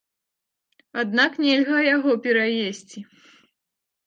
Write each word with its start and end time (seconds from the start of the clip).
Аднак 1.01 1.31
нельга 1.45 1.77
яго 1.95 2.11
пераесці. 2.25 2.99